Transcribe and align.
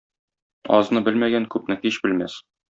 Азны 0.77 1.03
белмәгән 1.09 1.47
күпне 1.57 1.81
һич 1.87 2.03
белмәс. 2.07 2.43